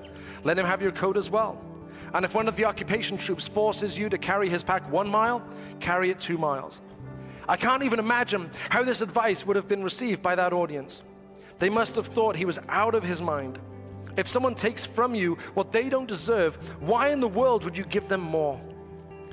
[0.42, 1.64] let him have your coat as well.
[2.12, 5.46] And if one of the occupation troops forces you to carry his pack one mile,
[5.78, 6.80] carry it two miles.
[7.48, 11.02] I can't even imagine how this advice would have been received by that audience.
[11.58, 13.58] They must have thought he was out of his mind.
[14.16, 17.84] If someone takes from you what they don't deserve, why in the world would you
[17.84, 18.60] give them more?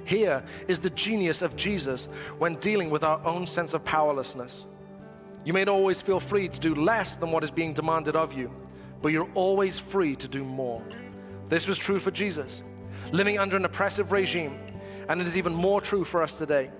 [0.05, 4.65] Here is the genius of Jesus when dealing with our own sense of powerlessness.
[5.45, 8.33] You may not always feel free to do less than what is being demanded of
[8.33, 8.51] you,
[9.01, 10.81] but you're always free to do more.
[11.49, 12.63] This was true for Jesus,
[13.11, 14.59] living under an oppressive regime,
[15.09, 16.71] and it is even more true for us today.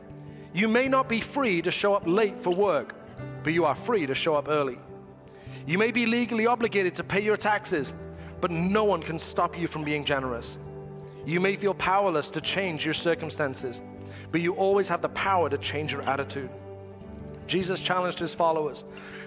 [0.54, 2.96] You may not be free to show up late for work,
[3.44, 4.78] but you are free to show up early.
[5.66, 7.94] You may be legally obligated to pay your taxes,
[8.40, 10.58] but no one can stop you from being generous.
[11.26, 13.82] You may feel powerless to change your circumstances,
[14.32, 16.50] but you always have the power to change your attitude.
[17.48, 18.84] Jesus challenged his followers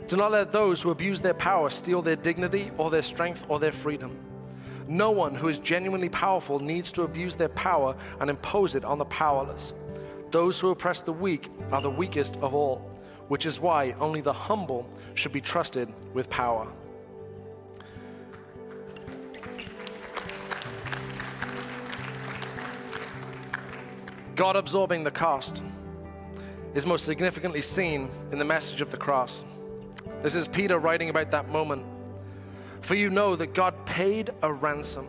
[0.09, 3.59] do not let those who abuse their power steal their dignity or their strength or
[3.59, 4.17] their freedom.
[4.87, 8.99] No one who is genuinely powerful needs to abuse their power and impose it on
[8.99, 9.73] the powerless.
[10.31, 12.79] Those who oppress the weak are the weakest of all,
[13.29, 16.67] which is why only the humble should be trusted with power.
[24.35, 25.63] God absorbing the cost
[26.75, 29.43] is most significantly seen in the message of the cross.
[30.23, 31.87] This is Peter writing about that moment.
[32.83, 35.09] For you know that God paid a ransom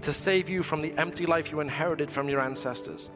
[0.00, 3.10] to save you from the empty life you inherited from your ancestors.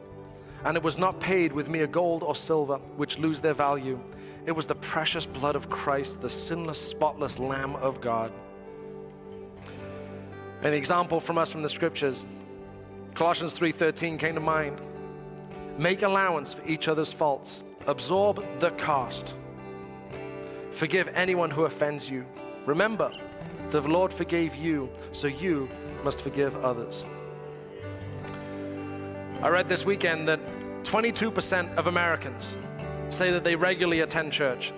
[0.63, 3.99] And it was not paid with mere gold or silver, which lose their value.
[4.45, 8.31] It was the precious blood of Christ, the sinless, spotless Lamb of God.
[10.61, 12.25] An example from us from the scriptures,
[13.13, 14.81] Colossians 3:13 came to mind.
[15.77, 17.63] Make allowance for each other's faults.
[17.85, 19.35] Absorb the cost
[20.77, 22.23] Forgive anyone who offends you.
[22.67, 23.11] Remember,
[23.71, 25.67] the Lord forgave you, so you
[26.03, 27.03] must forgive others.
[29.41, 30.39] I read this weekend that
[30.83, 32.57] 22% of Americans
[33.09, 34.73] say that they regularly attend church.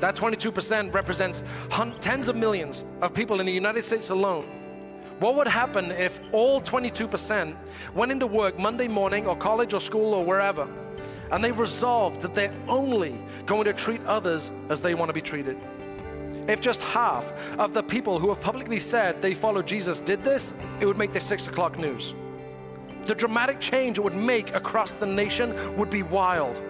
[0.00, 1.42] That 22% represents
[2.00, 4.44] tens of millions of people in the United States alone.
[5.20, 7.54] What would happen if all 22%
[7.94, 10.66] went into work Monday morning or college or school or wherever
[11.30, 15.20] and they resolved that they're only going to treat others as they want to be
[15.20, 15.56] treated.
[16.48, 20.52] If just half of the people who have publicly said they follow Jesus did this,
[20.80, 22.14] it would make the six o'clock news.
[23.06, 26.60] The dramatic change it would make across the nation would be wild.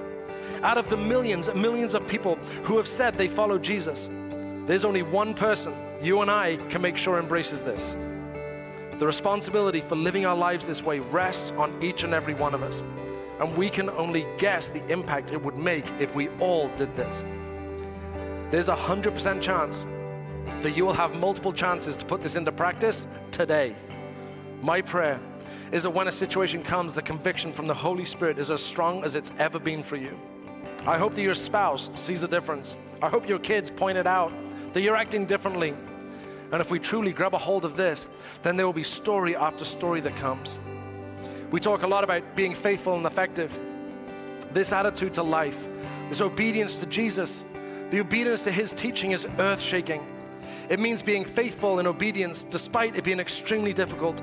[0.62, 4.10] Out of the millions and millions of people who have said they follow Jesus,
[4.66, 7.96] there's only one person you and I can make sure embraces this.
[8.98, 12.62] The responsibility for living our lives this way rests on each and every one of
[12.62, 12.84] us
[13.40, 17.24] and we can only guess the impact it would make if we all did this.
[18.50, 19.86] There's a 100% chance
[20.62, 23.74] that you will have multiple chances to put this into practice today.
[24.60, 25.18] My prayer
[25.72, 29.04] is that when a situation comes, the conviction from the Holy Spirit is as strong
[29.04, 30.18] as it's ever been for you.
[30.87, 32.76] I hope that your spouse sees a difference.
[33.02, 34.33] I hope your kids point it out,
[34.72, 35.74] that you're acting differently.
[36.52, 38.09] And if we truly grab a hold of this,
[38.42, 40.59] then there will be story after story that comes.
[41.50, 43.59] We talk a lot about being faithful and effective.
[44.52, 45.68] This attitude to life,
[46.09, 47.44] this obedience to Jesus,
[47.90, 50.04] the obedience to his teaching is earth shaking.
[50.68, 54.20] It means being faithful in obedience despite it being extremely difficult.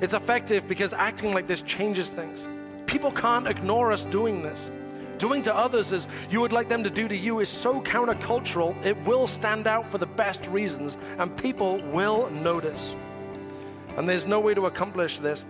[0.00, 2.46] It's effective because acting like this changes things.
[2.86, 4.70] People can't ignore us doing this.
[5.18, 8.76] Doing to others as you would like them to do to you is so countercultural,
[8.84, 12.94] it will stand out for the best reasons and people will notice.
[13.96, 15.44] And there's no way to accomplish this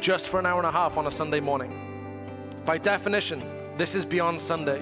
[0.00, 1.72] just for an hour and a half on a Sunday morning.
[2.64, 3.42] By definition,
[3.76, 4.80] this is beyond Sunday.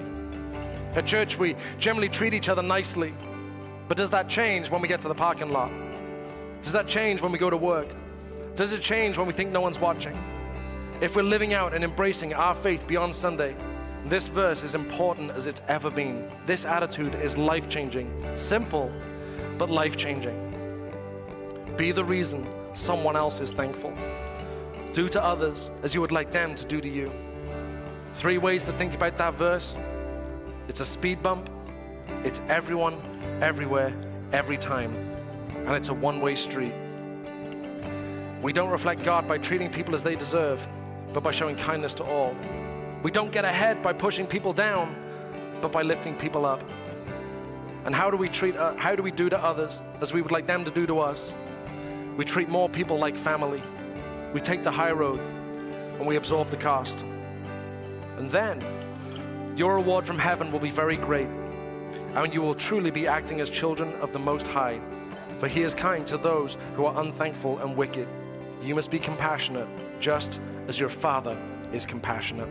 [0.93, 3.15] At church, we generally treat each other nicely,
[3.87, 5.71] but does that change when we get to the parking lot?
[6.61, 7.87] Does that change when we go to work?
[8.55, 10.15] Does it change when we think no one's watching?
[11.01, 13.55] If we're living out and embracing our faith beyond Sunday,
[14.05, 16.29] this verse is important as it's ever been.
[16.45, 18.91] This attitude is life changing, simple,
[19.57, 20.37] but life changing.
[21.77, 23.91] Be the reason someone else is thankful.
[24.93, 27.11] Do to others as you would like them to do to you.
[28.13, 29.75] Three ways to think about that verse
[30.67, 31.49] it's a speed bump,
[32.23, 32.97] it's everyone,
[33.41, 33.91] everywhere,
[34.31, 34.93] every time,
[35.55, 36.73] and it's a one way street.
[38.43, 40.67] We don't reflect God by treating people as they deserve,
[41.13, 42.35] but by showing kindness to all.
[43.01, 44.93] We don't get ahead by pushing people down,
[45.61, 46.61] but by lifting people up.
[47.85, 50.33] And how do we treat uh, how do we do to others as we would
[50.33, 51.31] like them to do to us?
[52.17, 53.63] We treat more people like family.
[54.33, 55.21] We take the high road
[55.97, 57.05] and we absorb the cost.
[58.17, 58.61] And then
[59.55, 61.29] your reward from heaven will be very great,
[62.15, 64.81] and you will truly be acting as children of the Most High.
[65.39, 68.07] For he is kind to those who are unthankful and wicked.
[68.63, 69.67] You must be compassionate,
[69.99, 71.37] just as your Father
[71.73, 72.47] is compassionate.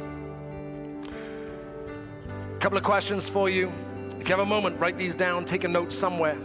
[2.54, 3.72] A couple of questions for you.
[4.20, 6.36] If you have a moment, write these down, take a note somewhere.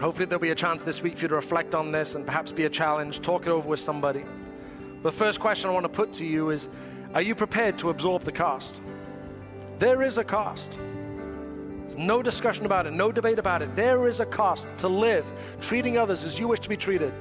[0.00, 2.52] Hopefully, there'll be a chance this week for you to reflect on this and perhaps
[2.52, 3.22] be a challenge.
[3.22, 4.24] Talk it over with somebody.
[5.02, 6.68] The first question I want to put to you is
[7.12, 8.82] Are you prepared to absorb the cost?
[9.80, 10.78] There is a cost.
[11.80, 13.74] There's no discussion about it, no debate about it.
[13.74, 15.24] There is a cost to live
[15.60, 17.12] treating others as you wish to be treated.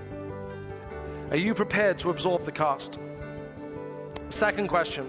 [1.32, 3.00] Are you prepared to absorb the cost?
[4.30, 5.06] Second question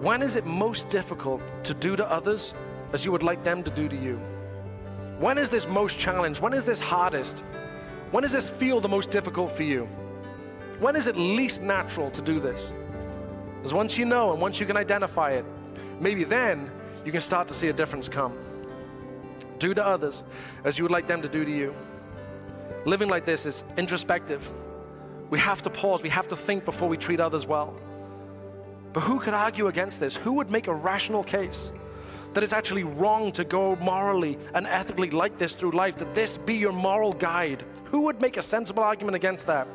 [0.00, 2.52] When is it most difficult to do to others
[2.92, 4.16] as you would like them to do to you?
[5.20, 6.40] When is this most challenged?
[6.40, 7.44] When is this hardest?
[8.10, 9.84] When does this feel the most difficult for you?
[10.80, 12.72] When is it least natural to do this?
[13.58, 15.44] Because once you know and once you can identify it,
[16.00, 16.68] maybe then
[17.04, 18.36] you can start to see a difference come.
[19.60, 20.24] Do to others
[20.64, 21.72] as you would like them to do to you.
[22.84, 24.50] Living like this is introspective.
[25.32, 27.74] We have to pause, we have to think before we treat others well.
[28.92, 30.14] But who could argue against this?
[30.14, 31.72] Who would make a rational case
[32.34, 36.36] that it's actually wrong to go morally and ethically like this through life, that this
[36.36, 37.64] be your moral guide?
[37.84, 39.66] Who would make a sensible argument against that?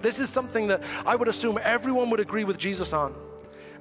[0.00, 3.12] This is something that I would assume everyone would agree with Jesus on.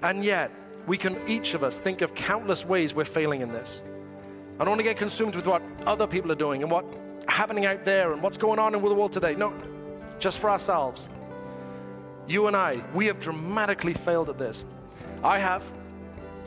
[0.01, 0.49] And yet,
[0.87, 3.83] we can each of us think of countless ways we're failing in this.
[4.55, 7.67] I don't want to get consumed with what other people are doing and what's happening
[7.67, 9.35] out there and what's going on in the world today.
[9.35, 9.53] No,
[10.17, 11.07] just for ourselves.
[12.29, 14.63] You and I, we have dramatically failed at this.
[15.23, 15.67] I have.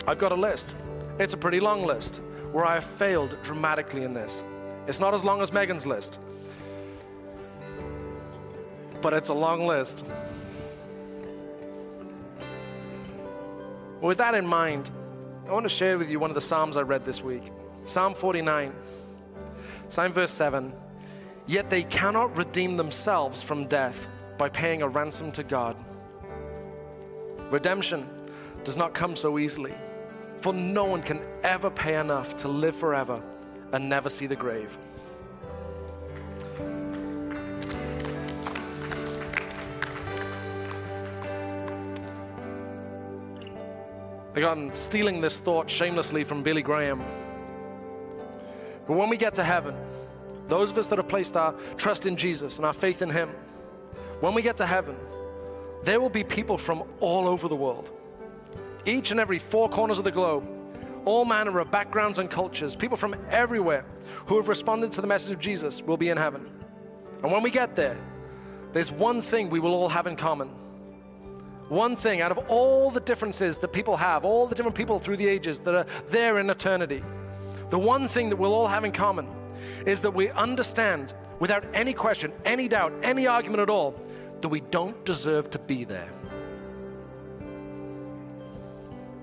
[0.06, 0.76] I've got a list.
[1.18, 2.22] It's a pretty long list
[2.52, 4.44] where I have failed dramatically in this.
[4.86, 6.20] It's not as long as Megan's list,
[9.00, 10.04] but it's a long list.
[14.00, 14.88] With that in mind,
[15.48, 17.50] I want to share with you one of the Psalms I read this week
[17.86, 18.72] Psalm 49,
[19.88, 20.72] Psalm verse 7.
[21.48, 24.06] Yet they cannot redeem themselves from death
[24.42, 25.76] by paying a ransom to God.
[27.52, 28.08] Redemption
[28.64, 29.72] does not come so easily,
[30.40, 33.22] for no one can ever pay enough to live forever
[33.70, 34.76] and never see the grave.
[44.34, 46.98] Got stealing this thought shamelessly from Billy Graham.
[48.88, 49.76] But when we get to heaven,
[50.48, 53.30] those of us that have placed our trust in Jesus and our faith in Him,
[54.22, 54.96] when we get to heaven,
[55.82, 57.90] there will be people from all over the world,
[58.86, 60.46] each and every four corners of the globe,
[61.04, 63.84] all manner of backgrounds and cultures, people from everywhere
[64.26, 66.48] who have responded to the message of Jesus will be in heaven.
[67.24, 67.98] And when we get there,
[68.72, 70.50] there's one thing we will all have in common
[71.68, 75.16] one thing out of all the differences that people have, all the different people through
[75.16, 77.02] the ages that are there in eternity,
[77.70, 79.26] the one thing that we'll all have in common
[79.86, 83.94] is that we understand without any question, any doubt, any argument at all,
[84.42, 86.08] that we don't deserve to be there.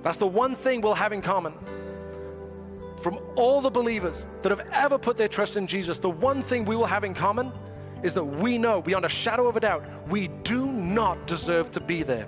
[0.02, 1.54] That's the one thing we'll have in common.
[3.02, 6.66] From all the believers that have ever put their trust in Jesus, the one thing
[6.66, 7.52] we will have in common
[8.04, 11.80] is that we know beyond a shadow of a doubt we do not deserve to
[11.80, 12.28] be there.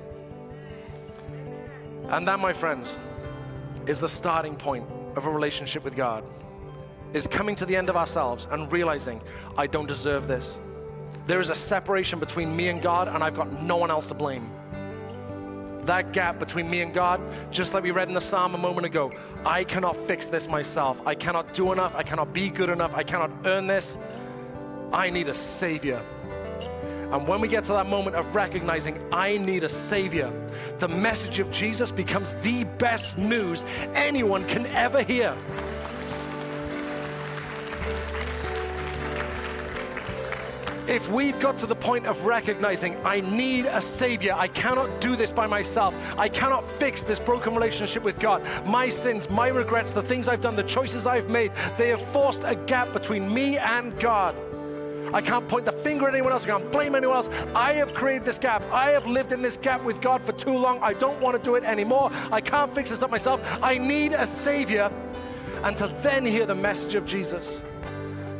[2.09, 2.99] And that, my friends,
[3.85, 4.85] is the starting point
[5.15, 6.23] of a relationship with God.
[7.13, 9.21] Is coming to the end of ourselves and realizing,
[9.57, 10.57] I don't deserve this.
[11.27, 14.13] There is a separation between me and God, and I've got no one else to
[14.13, 14.51] blame.
[15.83, 18.85] That gap between me and God, just like we read in the psalm a moment
[18.85, 19.11] ago,
[19.45, 21.01] I cannot fix this myself.
[21.05, 21.95] I cannot do enough.
[21.95, 22.93] I cannot be good enough.
[22.93, 23.97] I cannot earn this.
[24.93, 26.03] I need a Savior.
[27.11, 30.31] And when we get to that moment of recognizing I need a Savior,
[30.79, 35.35] the message of Jesus becomes the best news anyone can ever hear.
[40.91, 45.15] If we've got to the point of recognizing I need a Savior, I cannot do
[45.15, 48.43] this by myself, I cannot fix this broken relationship with God.
[48.65, 52.43] My sins, my regrets, the things I've done, the choices I've made, they have forced
[52.43, 54.35] a gap between me and God.
[55.13, 56.43] I can't point the finger at anyone else.
[56.43, 57.29] I can't blame anyone else.
[57.55, 58.61] I have created this gap.
[58.69, 60.77] I have lived in this gap with God for too long.
[60.81, 62.11] I don't want to do it anymore.
[62.33, 63.41] I can't fix this up myself.
[63.63, 64.91] I need a Savior.
[65.63, 67.61] And to then hear the message of Jesus,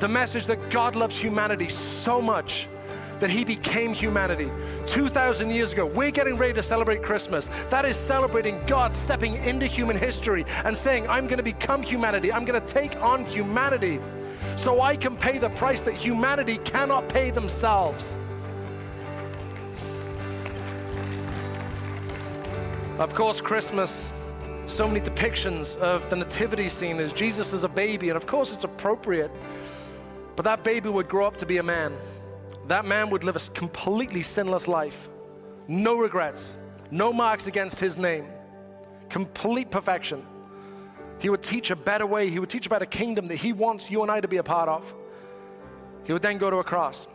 [0.01, 2.67] the message that God loves humanity so much
[3.19, 4.49] that he became humanity
[4.87, 5.85] 2,000 years ago.
[5.85, 7.51] We're getting ready to celebrate Christmas.
[7.69, 12.33] That is celebrating God stepping into human history and saying, I'm going to become humanity.
[12.33, 13.99] I'm going to take on humanity
[14.55, 18.17] so I can pay the price that humanity cannot pay themselves.
[22.97, 24.11] Of course, Christmas,
[24.65, 28.51] so many depictions of the nativity scene as Jesus as a baby, and of course
[28.51, 29.29] it's appropriate.
[30.41, 31.95] But that baby would grow up to be a man.
[32.65, 35.07] That man would live a completely sinless life.
[35.67, 36.57] No regrets,
[36.89, 38.25] no marks against his name,
[39.07, 40.25] complete perfection.
[41.19, 42.31] He would teach a better way.
[42.31, 44.43] He would teach about a kingdom that He wants you and I to be a
[44.43, 44.91] part of.
[46.05, 47.07] He would then go to a cross.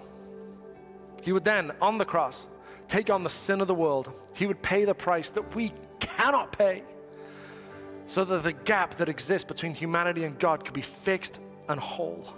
[1.25, 2.47] He would then, on the cross,
[2.87, 4.13] take on the sin of the world.
[4.35, 6.85] He would pay the price that we cannot pay
[8.07, 12.33] so that the gap that exists between humanity and God could be fixed and whole.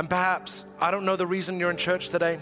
[0.00, 2.38] And perhaps, I don't know the reason you're in church today.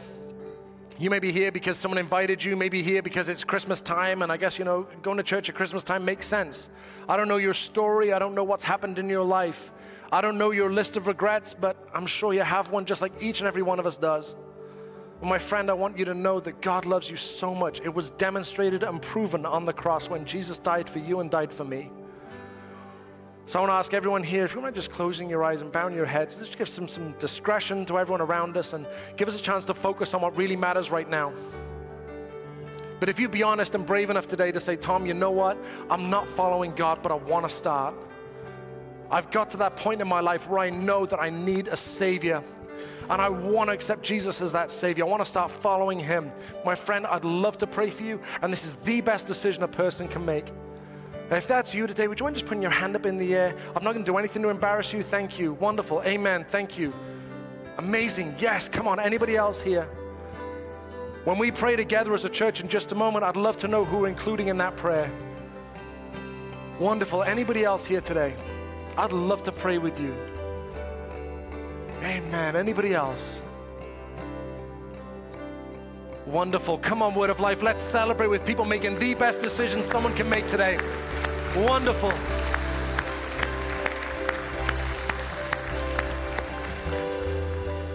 [0.97, 4.31] You may be here because someone invited you, maybe here because it's Christmas time, and
[4.31, 6.71] I guess, you know, going to church at Christmas time makes sense.
[7.09, 9.73] I don't know your story, I don't know what's happened in your life.
[10.13, 13.21] I don't know your list of regrets, but I'm sure you have one just like
[13.21, 14.37] each and every one of us does.
[15.21, 17.81] My friend, I want you to know that God loves you so much.
[17.81, 21.53] It was demonstrated and proven on the cross when Jesus died for you and died
[21.53, 21.91] for me.
[23.49, 25.62] So I want to ask everyone here, if you want to just closing your eyes
[25.62, 28.86] and bowing your heads, just give some, some discretion to everyone around us and
[29.16, 31.32] give us a chance to focus on what really matters right now.
[33.01, 35.57] But if you be honest and brave enough today to say, Tom, you know what?
[35.88, 37.94] I'm not following God, but I want to start.
[39.11, 41.76] I've got to that point in my life where I know that I need a
[41.78, 42.44] Savior.
[43.09, 45.07] And I want to accept Jesus as that Savior.
[45.07, 46.32] I want to start following Him.
[46.66, 48.20] My friend, I'd love to pray for you.
[48.42, 50.53] And this is the best decision a person can make.
[51.31, 53.55] If that's you today, would you mind just putting your hand up in the air?
[53.76, 55.03] I'm not going to do anything to embarrass you.
[55.03, 55.53] Thank you.
[55.55, 56.03] Wonderful.
[56.05, 56.47] Amen.
[56.49, 56.95] Thank you.
[57.76, 58.35] Amazing.
[58.39, 58.68] Yes.
[58.68, 58.99] Come on.
[58.99, 59.85] Anybody else here?
[61.24, 63.85] When we pray together as a church in just a moment, I'd love to know
[63.85, 65.11] who we're including in that prayer.
[66.79, 67.22] Wonderful.
[67.22, 68.35] Anybody else here today?
[68.97, 70.14] I'd love to pray with you.
[72.03, 72.57] Amen.
[72.57, 73.43] Anybody else?
[76.24, 76.79] Wonderful.
[76.79, 77.62] Come on, Word of Life.
[77.62, 80.79] Let's celebrate with people making the best decision someone can make today.
[81.57, 82.12] Wonderful.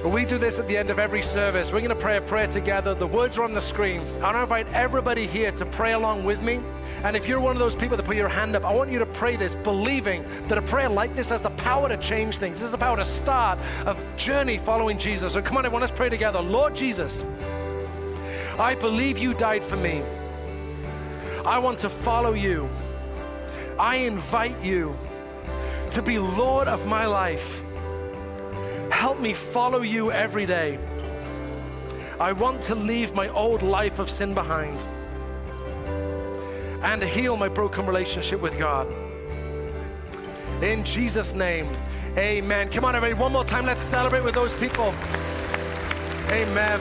[0.10, 1.72] We do this at the end of every service.
[1.72, 2.94] We're going to pray a prayer together.
[2.94, 4.02] The words are on the screen.
[4.22, 6.60] I invite everybody here to pray along with me.
[7.04, 9.00] And if you're one of those people that put your hand up, I want you
[9.00, 12.60] to pray this, believing that a prayer like this has the power to change things.
[12.60, 15.34] This is the power to start a journey following Jesus.
[15.34, 16.42] So come on, everyone, let's pray together.
[16.42, 17.26] Lord Jesus,
[18.60, 20.04] I believe you died for me.
[21.46, 22.70] I want to follow you.
[23.80, 24.98] I invite you
[25.92, 27.64] to be Lord of my life.
[28.92, 30.80] Help me follow you every day.
[32.20, 34.84] I want to leave my old life of sin behind
[36.84, 38.88] and heal my broken relationship with God.
[40.62, 41.68] In Jesus' name,
[42.18, 42.70] amen.
[42.70, 43.66] Come on, everybody, one more time.
[43.66, 44.94] Let's celebrate with those people.
[46.30, 46.80] Amen.